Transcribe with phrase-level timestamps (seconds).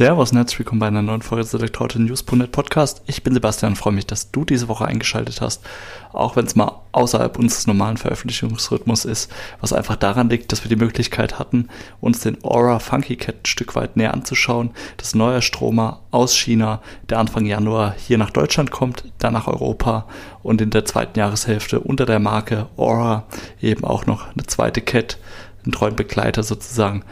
[0.00, 3.02] Servus herzlich willkommen bei einer neuen Folge des Elektroauto News.net Podcast.
[3.04, 5.62] Ich bin Sebastian freue mich, dass du diese Woche eingeschaltet hast,
[6.14, 9.30] auch wenn es mal außerhalb unseres normalen Veröffentlichungsrhythmus ist,
[9.60, 11.68] was einfach daran liegt, dass wir die Möglichkeit hatten,
[12.00, 14.70] uns den Aura Funky Cat ein Stück weit näher anzuschauen.
[14.96, 16.80] Das neue Stromer aus China,
[17.10, 20.06] der Anfang Januar hier nach Deutschland kommt, dann nach Europa
[20.42, 23.26] und in der zweiten Jahreshälfte unter der Marke Aura
[23.60, 25.18] eben auch noch eine zweite Cat,
[25.62, 27.04] einen treuen Begleiter sozusagen,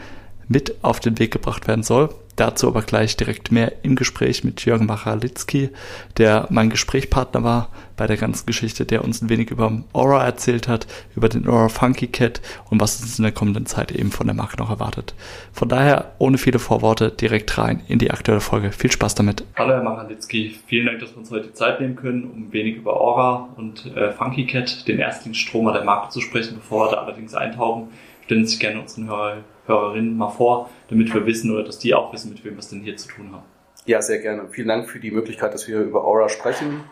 [0.49, 2.09] mit auf den Weg gebracht werden soll.
[2.39, 5.71] Dazu aber gleich direkt mehr im Gespräch mit Jürgen Machalitzki,
[6.19, 10.69] der mein Gesprächspartner war bei der ganzen Geschichte, der uns ein wenig über Aura erzählt
[10.69, 14.29] hat, über den Aura Funky Cat und was uns in der kommenden Zeit eben von
[14.29, 15.15] der Marke noch erwartet.
[15.53, 18.71] Von daher, ohne viele Vorworte, direkt rein in die aktuelle Folge.
[18.71, 19.43] Viel Spaß damit.
[19.57, 22.53] Hallo Herr Machalitzki, vielen Dank, dass wir uns heute die Zeit nehmen können, um ein
[22.53, 26.93] wenig über Aura und äh, Funky Cat, den Erstlingsstromer der Marke zu sprechen, bevor wir
[26.93, 27.89] da allerdings eintauchen.
[28.29, 31.95] Stellen Sie sich gerne unseren Hörer Hörerinnen mal vor, damit wir wissen oder dass die
[31.95, 33.45] auch wissen, mit wem wir es denn hier zu tun haben.
[33.87, 34.49] Ja, sehr gerne.
[34.51, 36.85] Vielen Dank für die Möglichkeit, dass wir über Aura sprechen.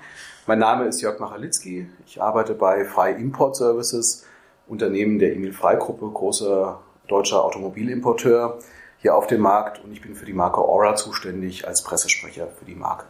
[0.46, 1.90] Mein Name ist Jörg Machalitzki.
[2.06, 4.24] Ich arbeite bei Frei Import Services,
[4.66, 8.58] Unternehmen der Emil Frei Gruppe, großer deutscher Automobilimporteur
[9.02, 12.64] hier auf dem Markt und ich bin für die Marke Aura zuständig als Pressesprecher für
[12.64, 13.04] die Marke.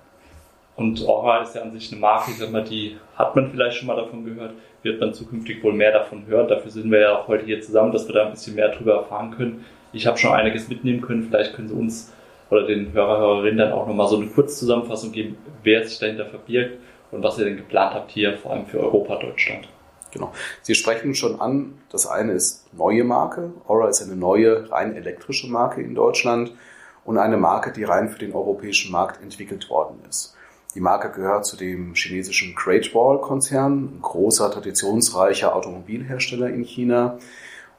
[0.77, 3.86] Und Aura ist ja an sich eine Marke, sag mal, die hat man vielleicht schon
[3.86, 6.48] mal davon gehört, wird man zukünftig wohl mehr davon hören.
[6.48, 8.97] Dafür sind wir ja auch heute hier zusammen, dass wir da ein bisschen mehr drüber
[8.97, 9.64] erfahren können.
[9.92, 12.12] Ich habe schon einiges mitnehmen können, vielleicht können Sie uns
[12.50, 16.78] oder den Hörer, Hörerinnen dann auch nochmal so eine Kurzzusammenfassung geben, wer sich dahinter verbirgt
[17.10, 19.69] und was ihr denn geplant habt hier, vor allem für Europa, Deutschland.
[20.12, 20.32] Genau.
[20.62, 23.52] Sie sprechen schon an, das eine ist neue Marke.
[23.66, 26.52] Aura ist eine neue, rein elektrische Marke in Deutschland
[27.04, 30.36] und eine Marke, die rein für den europäischen Markt entwickelt worden ist.
[30.77, 37.19] Die Marke gehört zu dem chinesischen Great Wall Konzern, ein großer, traditionsreicher Automobilhersteller in China.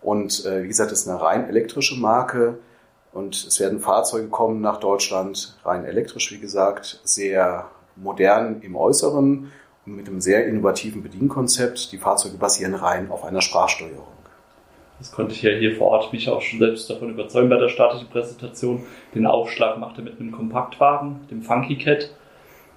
[0.01, 2.57] Und äh, wie gesagt, es ist eine rein elektrische Marke.
[3.13, 9.51] Und es werden Fahrzeuge kommen nach Deutschland, rein elektrisch, wie gesagt, sehr modern im Äußeren
[9.85, 11.91] und mit einem sehr innovativen Bedienkonzept.
[11.91, 14.07] Die Fahrzeuge basieren rein auf einer Sprachsteuerung.
[14.97, 17.69] Das konnte ich ja hier vor Ort mich auch schon selbst davon überzeugen bei der
[17.69, 18.87] statischen Präsentation.
[19.13, 22.09] Den Aufschlag machte mit einem Kompaktwagen, dem Funky Cat.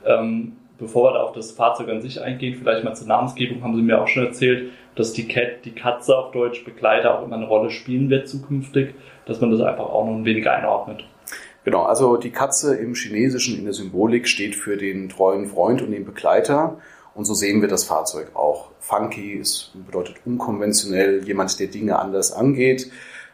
[0.05, 3.77] Ähm, bevor wir da auf das Fahrzeug an sich eingehen, vielleicht mal zur Namensgebung, haben
[3.77, 7.37] Sie mir auch schon erzählt, dass die Cat, die Katze auf Deutsch, Begleiter auch immer
[7.37, 8.95] eine Rolle spielen wird zukünftig,
[9.27, 11.05] dass man das einfach auch noch ein wenig einordnet.
[11.65, 15.91] Genau, also die Katze im Chinesischen in der Symbolik steht für den treuen Freund und
[15.91, 16.79] den Begleiter.
[17.15, 18.71] Und so sehen wir das Fahrzeug auch.
[18.79, 22.91] Funky ist, bedeutet unkonventionell, jemand, der Dinge anders angeht.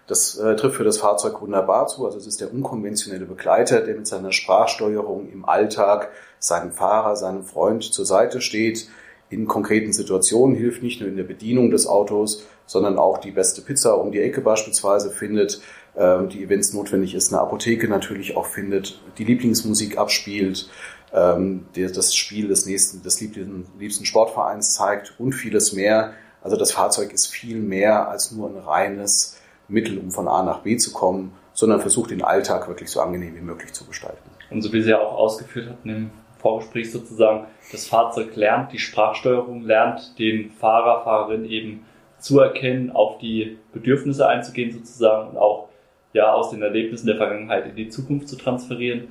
[0.06, 2.04] Das äh, trifft für das Fahrzeug wunderbar zu.
[2.04, 7.44] Also es ist der unkonventionelle Begleiter, der mit seiner Sprachsteuerung im Alltag seinem Fahrer, seinem
[7.44, 8.88] Freund zur Seite steht,
[9.28, 13.62] in konkreten Situationen hilft, nicht nur in der Bedienung des Autos, sondern auch die beste
[13.62, 15.60] Pizza um die Ecke beispielsweise findet,
[15.94, 20.70] äh, die, wenn es notwendig ist, eine Apotheke natürlich auch findet, die Lieblingsmusik abspielt,
[21.12, 26.12] ähm, der, das Spiel des nächsten, des liebsten, liebsten Sportvereins zeigt und vieles mehr.
[26.42, 29.36] Also das Fahrzeug ist viel mehr als nur ein reines
[29.68, 33.34] Mittel, um von A nach B zu kommen, sondern versucht den Alltag wirklich so angenehm
[33.34, 34.30] wie möglich zu gestalten.
[34.50, 38.78] Und so wie Sie ja auch ausgeführt hatten im Vorgespräch sozusagen, das Fahrzeug lernt die
[38.78, 41.84] Sprachsteuerung, lernt den Fahrer, Fahrerin eben
[42.18, 45.68] zu erkennen, auf die Bedürfnisse einzugehen sozusagen und auch
[46.12, 49.08] ja aus den Erlebnissen der Vergangenheit in die Zukunft zu transferieren.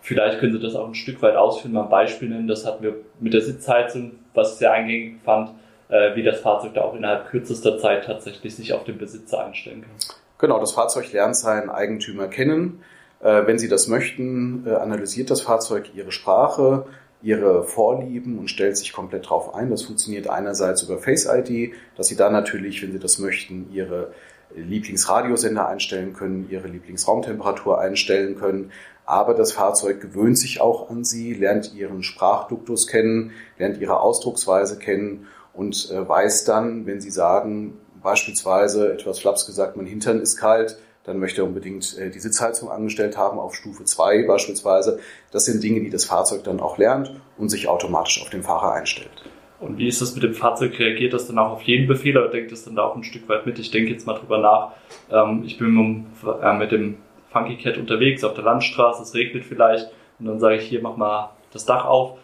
[0.00, 2.48] Vielleicht können Sie das auch ein Stück weit ausführen, mal ein Beispiel nennen.
[2.48, 5.50] Das hatten wir mit der Sitzheizung, was ich sehr eingängig fand,
[5.88, 10.16] wie das Fahrzeug da auch innerhalb kürzester Zeit tatsächlich sich auf den Besitzer einstellen kann.
[10.38, 12.82] Genau, das Fahrzeug lernt seinen Eigentümer kennen.
[13.24, 16.84] Äh, wenn Sie das möchten, äh, analysiert das Fahrzeug Ihre Sprache,
[17.22, 19.70] Ihre Vorlieben und stellt sich komplett darauf ein.
[19.70, 24.12] Das funktioniert einerseits über Face ID, dass Sie da natürlich, wenn Sie das möchten, Ihre
[24.54, 28.72] Lieblingsradiosender einstellen können, Ihre Lieblingsraumtemperatur einstellen können.
[29.06, 34.78] Aber das Fahrzeug gewöhnt sich auch an Sie, lernt Ihren Sprachduktus kennen, lernt Ihre Ausdrucksweise
[34.78, 40.36] kennen und äh, weiß dann, wenn Sie sagen, beispielsweise etwas flaps gesagt, mein Hintern ist
[40.36, 45.00] kalt, dann möchte er unbedingt äh, die Sitzheizung angestellt haben auf Stufe 2 beispielsweise.
[45.32, 48.72] Das sind Dinge, die das Fahrzeug dann auch lernt und sich automatisch auf den Fahrer
[48.72, 49.24] einstellt.
[49.60, 50.78] Und wie ist das mit dem Fahrzeug?
[50.78, 53.28] Reagiert das dann auch auf jeden Befehl oder denkt das dann da auch ein Stück
[53.28, 53.58] weit mit?
[53.58, 54.72] Ich denke jetzt mal drüber nach.
[55.10, 56.06] Ähm, ich bin
[56.42, 56.96] äh, mit dem
[57.30, 60.96] Funky Cat unterwegs auf der Landstraße, es regnet vielleicht und dann sage ich hier, mach
[60.96, 62.18] mal das Dach auf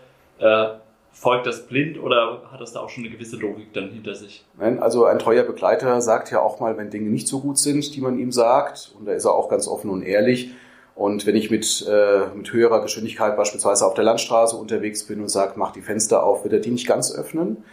[1.12, 4.44] folgt das blind oder hat das da auch schon eine gewisse Logik dann hinter sich?
[4.58, 7.94] Nein, also ein treuer Begleiter sagt ja auch mal, wenn Dinge nicht so gut sind,
[7.94, 8.94] die man ihm sagt.
[8.98, 10.52] Und da ist er auch ganz offen und ehrlich.
[10.94, 15.28] Und wenn ich mit, äh, mit höherer Geschwindigkeit beispielsweise auf der Landstraße unterwegs bin und
[15.28, 17.64] sage, mach die Fenster auf, wird er die nicht ganz öffnen,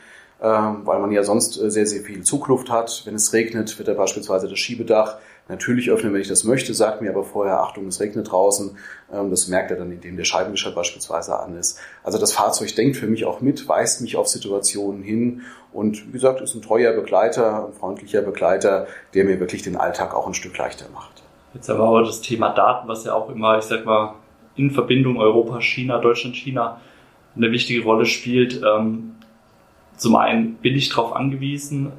[0.42, 3.04] ähm, weil man ja sonst äh, sehr, sehr viel Zugluft hat.
[3.06, 5.18] Wenn es regnet, wird er beispielsweise das Schiebedach
[5.50, 8.78] natürlich öffnen, wenn ich das möchte, sagt mir aber vorher, Achtung, es regnet draußen.
[9.14, 11.80] Ähm, das merkt er dann, indem der Scheibenwischer beispielsweise an ist.
[12.04, 15.42] Also das Fahrzeug denkt für mich auch mit, weist mich auf Situationen hin
[15.72, 20.14] und wie gesagt, ist ein treuer Begleiter, ein freundlicher Begleiter, der mir wirklich den Alltag
[20.14, 21.24] auch ein Stück leichter macht.
[21.54, 24.16] Jetzt aber das Thema Daten, was ja auch immer, ich sag mal,
[24.56, 26.82] in Verbindung Europa, China, Deutschland, China
[27.36, 28.62] eine wichtige Rolle spielt.
[28.64, 29.16] Ähm,
[29.96, 31.92] zum einen bin ich darauf angewiesen,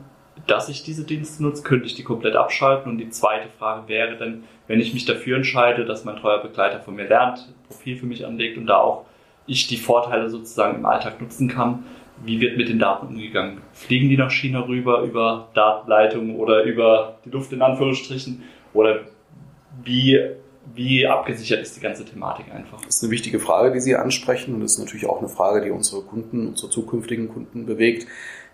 [0.46, 2.92] dass ich diese Dienste nutze, könnte ich die komplett abschalten.
[2.92, 6.80] Und die zweite Frage wäre dann, wenn ich mich dafür entscheide, dass mein treuer Begleiter
[6.80, 9.04] von mir lernt, Profil für mich anlegt und da auch
[9.46, 11.84] ich die Vorteile sozusagen im Alltag nutzen kann,
[12.24, 13.62] wie wird mit den Daten umgegangen?
[13.72, 18.42] Fliegen die nach China rüber über Datenleitungen oder über die Luft in Anführungsstrichen?
[18.74, 19.02] Oder
[19.82, 20.18] wie,
[20.74, 22.80] wie abgesichert ist die ganze Thematik einfach?
[22.84, 25.64] Das ist eine wichtige Frage, die Sie ansprechen und das ist natürlich auch eine Frage,
[25.64, 28.06] die unsere Kunden, unsere zukünftigen Kunden bewegt.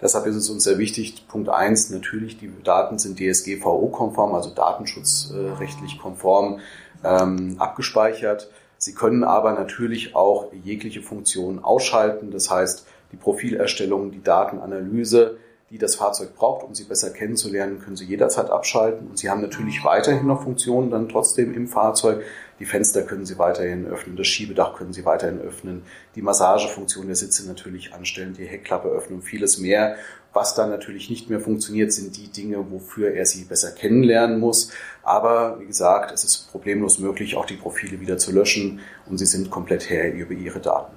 [0.04, 5.98] Deshalb ist es uns sehr wichtig, Punkt eins natürlich, die Daten sind DSGVO-konform, also datenschutzrechtlich
[5.98, 6.60] konform
[7.02, 8.50] ähm, abgespeichert.
[8.76, 15.38] Sie können aber natürlich auch jegliche Funktion ausschalten, das heißt die Profilerstellung, die Datenanalyse,
[15.70, 19.08] die das Fahrzeug braucht, um sie besser kennenzulernen, können Sie jederzeit abschalten.
[19.08, 22.22] Und Sie haben natürlich weiterhin noch Funktionen dann trotzdem im Fahrzeug.
[22.60, 25.82] Die Fenster können Sie weiterhin öffnen, das Schiebedach können Sie weiterhin öffnen,
[26.14, 29.96] die Massagefunktion der Sitze natürlich anstellen, die Heckklappe öffnen und vieles mehr.
[30.32, 34.72] Was dann natürlich nicht mehr funktioniert, sind die Dinge, wofür er sie besser kennenlernen muss.
[35.04, 39.26] Aber wie gesagt, es ist problemlos möglich, auch die Profile wieder zu löschen und Sie
[39.26, 40.92] sind komplett her über Ihre Daten.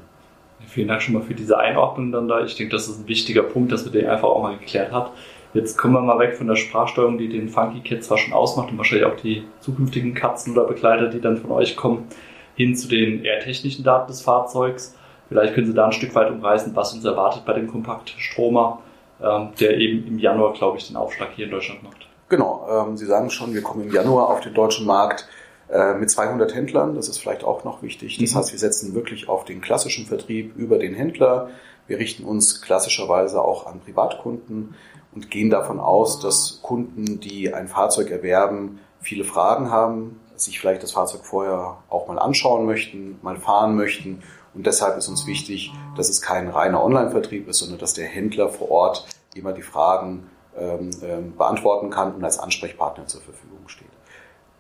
[0.68, 2.44] Vielen Dank schon mal für diese Einordnung dann da.
[2.44, 5.12] Ich denke, das ist ein wichtiger Punkt, dass wir den einfach auch mal geklärt haben.
[5.58, 8.70] Jetzt kommen wir mal weg von der Sprachsteuerung, die den Funky Cat zwar schon ausmacht
[8.70, 12.08] und wahrscheinlich auch die zukünftigen Katzen oder Begleiter, die dann von euch kommen,
[12.56, 14.96] hin zu den eher technischen Daten des Fahrzeugs.
[15.30, 18.84] Vielleicht können Sie da ein Stück weit umreißen, was uns erwartet bei dem Kompaktstromer,
[19.20, 22.08] ähm, der eben im Januar, glaube ich, den Aufschlag hier in Deutschland macht.
[22.30, 25.28] Genau, ähm, Sie sagen schon, wir kommen im Januar auf den deutschen Markt
[25.70, 26.94] äh, mit 200 Händlern.
[26.94, 28.20] Das ist vielleicht auch noch wichtig.
[28.20, 28.38] Das mhm.
[28.38, 31.50] heißt, wir setzen wirklich auf den klassischen Vertrieb über den Händler.
[31.88, 34.76] Wir richten uns klassischerweise auch an Privatkunden
[35.14, 40.84] und gehen davon aus, dass Kunden, die ein Fahrzeug erwerben, viele Fragen haben, sich vielleicht
[40.84, 44.22] das Fahrzeug vorher auch mal anschauen möchten, mal fahren möchten.
[44.54, 48.50] Und deshalb ist uns wichtig, dass es kein reiner Online-Vertrieb ist, sondern dass der Händler
[48.50, 53.88] vor Ort immer die Fragen ähm, ähm, beantworten kann und als Ansprechpartner zur Verfügung steht.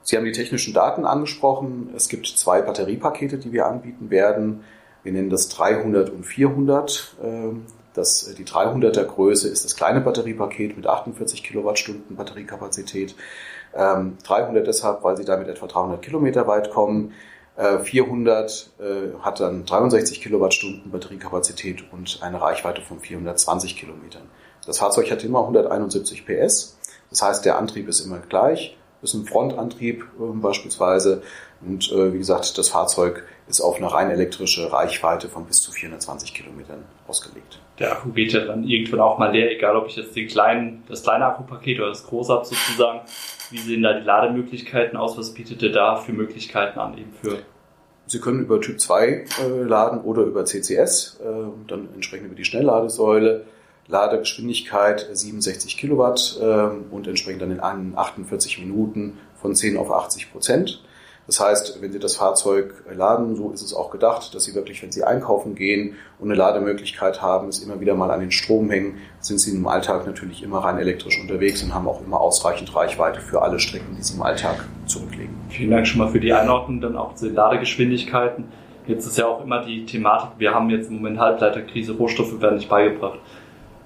[0.03, 1.89] Sie haben die technischen Daten angesprochen.
[1.95, 4.63] Es gibt zwei Batteriepakete, die wir anbieten werden.
[5.03, 7.17] Wir nennen das 300 und 400.
[7.97, 13.15] Ähm, das, die 300er Größe ist das kleine Batteriepaket mit 48 Kilowattstunden Batteriekapazität.
[13.73, 17.13] 300 ähm, deshalb, weil Sie damit etwa 300 Kilometer weit kommen.
[17.57, 24.29] 400 äh, äh, hat dann 63 Kilowattstunden Batteriekapazität und eine Reichweite von 420 Kilometern.
[24.65, 26.77] Das Fahrzeug hat immer 171 PS.
[27.09, 31.21] Das heißt, der Antrieb ist immer gleich ist ein Frontantrieb äh, beispielsweise.
[31.61, 35.71] Und äh, wie gesagt, das Fahrzeug ist auf eine rein elektrische Reichweite von bis zu
[35.71, 37.59] 420 Kilometern ausgelegt.
[37.79, 40.83] Der Akku geht ja dann irgendwann auch mal leer, egal ob ich jetzt den kleinen,
[40.87, 43.01] das kleine Akkupaket oder das große habe sozusagen.
[43.49, 45.17] Wie sehen da die Lademöglichkeiten aus?
[45.17, 47.39] Was bietet ihr da für Möglichkeiten an eben für
[48.07, 51.25] Sie können über Typ 2 äh, laden oder über CCS, äh,
[51.67, 53.45] dann entsprechend über die Schnellladesäule.
[53.87, 57.61] Ladegeschwindigkeit 67 Kilowatt ähm, und entsprechend dann in
[57.95, 60.81] 48 Minuten von 10 auf 80 Prozent.
[61.27, 64.81] Das heißt, wenn Sie das Fahrzeug laden, so ist es auch gedacht, dass Sie wirklich,
[64.81, 68.69] wenn Sie einkaufen gehen und eine Lademöglichkeit haben, es immer wieder mal an den Strom
[68.69, 72.73] hängen, sind Sie im Alltag natürlich immer rein elektrisch unterwegs und haben auch immer ausreichend
[72.73, 75.35] Reichweite für alle Strecken, die Sie im Alltag zurücklegen.
[75.49, 78.45] Vielen Dank schon mal für die Einordnung, dann auch zu den Ladegeschwindigkeiten.
[78.87, 82.55] Jetzt ist ja auch immer die Thematik, wir haben jetzt im Moment Halbleiterkrise, Rohstoffe werden
[82.55, 83.19] nicht beigebracht.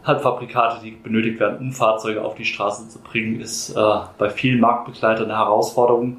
[0.03, 4.59] Halbfabrikate, die benötigt werden, um Fahrzeuge auf die Straße zu bringen, ist äh, bei vielen
[4.59, 6.17] Marktbegleitern eine Herausforderung.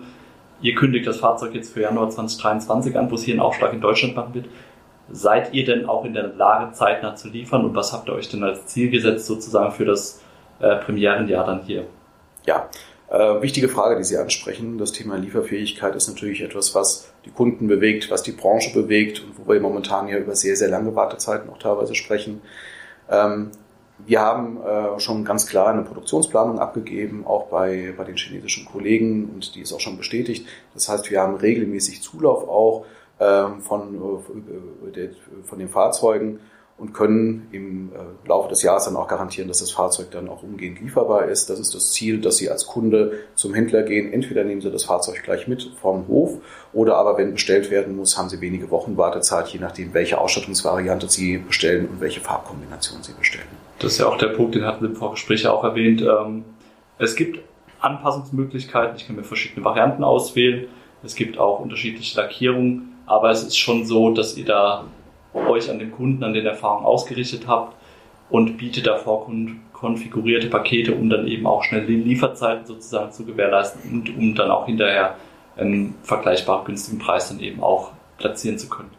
[0.61, 3.81] Ihr kündigt das Fahrzeug jetzt für Januar 2023 an, wo es hier einen Aufschlag in
[3.81, 4.47] Deutschland machen wird.
[5.11, 8.29] Seid ihr denn auch in der Lage, zeitnah zu liefern und was habt ihr euch
[8.29, 10.23] denn als Ziel gesetzt, sozusagen für das
[10.61, 11.87] äh, Premierenjahr dann hier?
[12.47, 12.69] Ja,
[13.11, 14.79] äh, wichtige Frage, die Sie ansprechen.
[14.79, 19.39] Das Thema Lieferfähigkeit ist natürlich etwas, was die Kunden bewegt, was die Branche bewegt und
[19.39, 22.41] wo wir momentan ja über sehr, sehr lange Wartezeiten auch teilweise sprechen.
[23.11, 23.51] Ähm,
[24.07, 29.31] wir haben äh, schon ganz klar eine Produktionsplanung abgegeben, auch bei, bei den chinesischen Kollegen,
[29.35, 30.47] und die ist auch schon bestätigt.
[30.75, 32.85] Das heißt, wir haben regelmäßig Zulauf auch
[33.21, 33.95] ähm, von,
[34.95, 35.09] äh,
[35.45, 36.41] von den Fahrzeugen.
[36.83, 40.43] Und können im äh, Laufe des Jahres dann auch garantieren, dass das Fahrzeug dann auch
[40.43, 41.49] umgehend lieferbar ist.
[41.49, 44.13] Das ist das Ziel, dass Sie als Kunde zum Händler gehen.
[44.13, 46.39] Entweder nehmen Sie das Fahrzeug gleich mit vom Hof
[46.73, 51.09] oder aber wenn bestellt werden muss, haben Sie wenige Wochen Wartezeit, je nachdem, welche Ausstattungsvariante
[51.09, 53.47] Sie bestellen und welche Farbkombination Sie bestellen.
[53.79, 56.03] Das ist ja auch der Punkt, den hatten wir im Vorgespräch auch erwähnt.
[56.03, 56.45] Ähm,
[56.99, 57.39] es gibt
[57.79, 58.97] Anpassungsmöglichkeiten.
[58.97, 60.67] Ich kann mir verschiedene Varianten auswählen.
[61.05, 64.87] Es gibt auch unterschiedliche Lackierungen, aber es ist schon so, dass ihr da
[65.35, 67.77] euch an den Kunden, an den Erfahrungen ausgerichtet habt
[68.31, 68.99] und bietet da
[69.73, 74.51] konfigurierte Pakete, um dann eben auch schnell die Lieferzeiten sozusagen zu gewährleisten und um dann
[74.51, 75.17] auch hinterher
[75.57, 78.91] einen vergleichbar günstigen Preis dann eben auch platzieren zu können.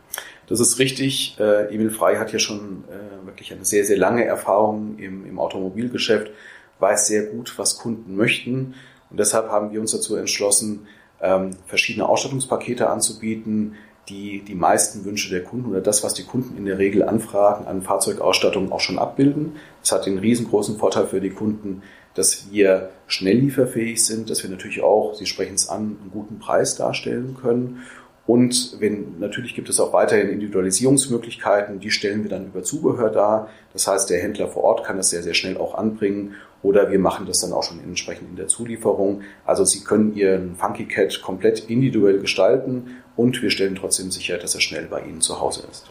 [0.47, 1.37] Das ist richtig.
[1.39, 5.39] Äh, Emil Frei hat ja schon äh, wirklich eine sehr, sehr lange Erfahrung im, im
[5.39, 6.31] Automobilgeschäft,
[6.79, 8.75] weiß sehr gut, was Kunden möchten.
[9.09, 10.87] Und deshalb haben wir uns dazu entschlossen,
[11.21, 13.75] ähm, verschiedene Ausstattungspakete anzubieten,
[14.09, 17.65] die die meisten Wünsche der Kunden oder das, was die Kunden in der Regel anfragen,
[17.65, 19.53] an Fahrzeugausstattung auch schon abbilden.
[19.81, 21.83] Das hat den riesengroßen Vorteil für die Kunden,
[22.13, 26.39] dass wir schnell lieferfähig sind, dass wir natürlich auch, Sie sprechen es an, einen guten
[26.39, 27.83] Preis darstellen können.
[28.25, 33.49] Und wenn, natürlich gibt es auch weiterhin Individualisierungsmöglichkeiten, die stellen wir dann über Zubehör dar.
[33.73, 36.99] Das heißt, der Händler vor Ort kann das sehr, sehr schnell auch anbringen oder wir
[36.99, 39.23] machen das dann auch schon entsprechend in der Zulieferung.
[39.45, 44.55] Also Sie können Ihren Funky Cat komplett individuell gestalten und wir stellen trotzdem sicher, dass
[44.55, 45.85] er schnell bei Ihnen zu Hause ist.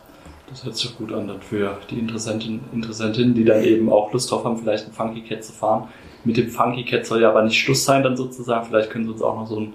[0.48, 4.30] Das hört sich gut an dann für die Interessenten, Interessentinnen, die dann eben auch Lust
[4.30, 5.88] drauf haben, vielleicht einen Funky Cat zu fahren.
[6.24, 8.66] Mit dem Funky Cat soll ja aber nicht Schluss sein dann sozusagen.
[8.66, 9.72] Vielleicht können Sie uns auch noch so einen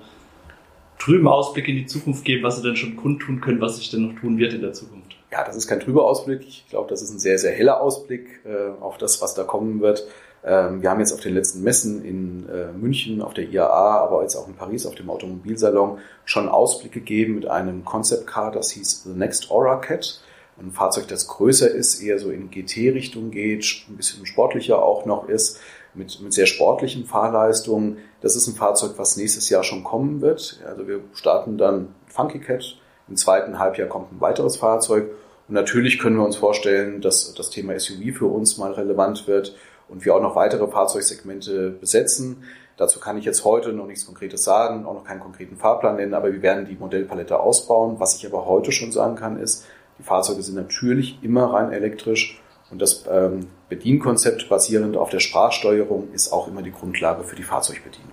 [0.99, 4.07] trüben Ausblick in die Zukunft geben, was Sie denn schon kundtun können, was sich denn
[4.07, 5.15] noch tun wird in der Zukunft.
[5.31, 6.41] Ja, das ist kein trüber Ausblick.
[6.47, 9.81] Ich glaube, das ist ein sehr, sehr heller Ausblick äh, auf das, was da kommen
[9.81, 10.05] wird.
[10.43, 14.21] Ähm, wir haben jetzt auf den letzten Messen in äh, München, auf der IAA, aber
[14.21, 18.71] jetzt auch in Paris auf dem Automobilsalon schon Ausblick gegeben mit einem Concept Car, das
[18.71, 20.21] hieß The Next Aura Cat.
[20.59, 25.29] Ein Fahrzeug, das größer ist, eher so in GT-Richtung geht, ein bisschen sportlicher auch noch
[25.29, 25.59] ist,
[25.93, 27.97] mit, mit sehr sportlichen Fahrleistungen.
[28.21, 30.59] Das ist ein Fahrzeug, was nächstes Jahr schon kommen wird.
[30.67, 32.75] Also wir starten dann Funky Cat.
[33.07, 35.11] Im zweiten Halbjahr kommt ein weiteres Fahrzeug.
[35.47, 39.55] Und natürlich können wir uns vorstellen, dass das Thema SUV für uns mal relevant wird
[39.89, 42.43] und wir auch noch weitere Fahrzeugsegmente besetzen.
[42.77, 46.13] Dazu kann ich jetzt heute noch nichts Konkretes sagen, auch noch keinen konkreten Fahrplan nennen,
[46.13, 47.99] aber wir werden die Modellpalette ausbauen.
[47.99, 49.65] Was ich aber heute schon sagen kann, ist,
[49.97, 52.39] die Fahrzeuge sind natürlich immer rein elektrisch
[52.69, 57.43] und das ähm, Bedienkonzept basierend auf der Sprachsteuerung ist auch immer die Grundlage für die
[57.43, 58.11] Fahrzeugbedienung.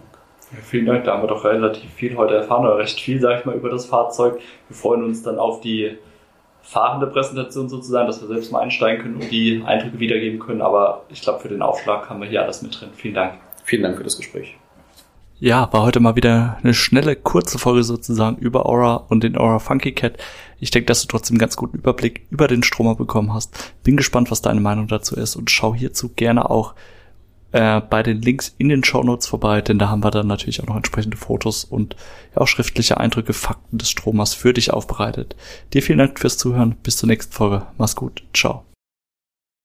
[0.53, 3.41] Ja, vielen Dank, da haben wir doch relativ viel heute erfahren, oder recht viel, sage
[3.41, 4.39] ich mal, über das Fahrzeug.
[4.69, 5.99] Wir freuen uns dann auf die
[6.65, 10.63] fahrende Präsentation sozusagen, dass wir selbst mal einsteigen können und die Eindrücke wiedergeben können.
[10.63, 12.89] Aber ich glaube, für den Aufschlag haben wir hier alles mit drin.
[12.97, 13.35] Vielen Dank.
[13.65, 14.57] Vielen Dank für das Gespräch.
[15.41, 19.59] Ja, war heute mal wieder eine schnelle, kurze Folge sozusagen über Aura und den Aura
[19.59, 20.17] Funky Cat.
[20.59, 23.75] Ich denke, dass du trotzdem einen ganz guten Überblick über den Stromer bekommen hast.
[23.83, 26.75] Bin gespannt, was deine Meinung dazu ist und schau hierzu gerne auch
[27.55, 30.61] äh, bei den Links in den Show Notes vorbei, denn da haben wir dann natürlich
[30.61, 31.95] auch noch entsprechende Fotos und
[32.35, 35.37] ja, auch schriftliche Eindrücke, Fakten des Stromers für dich aufbereitet.
[35.73, 36.75] Dir vielen Dank fürs Zuhören.
[36.83, 37.67] Bis zur nächsten Folge.
[37.79, 38.25] Mach's gut.
[38.35, 38.65] Ciao.